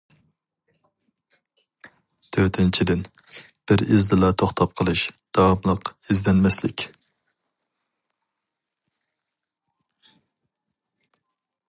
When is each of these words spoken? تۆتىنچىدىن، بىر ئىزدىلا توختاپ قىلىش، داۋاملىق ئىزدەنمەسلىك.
تۆتىنچىدىن، 2.37 3.03
بىر 3.73 3.83
ئىزدىلا 3.97 4.31
توختاپ 4.43 4.73
قىلىش، 4.81 5.05
داۋاملىق 5.39 5.93
ئىزدەنمەسلىك. 5.99 6.89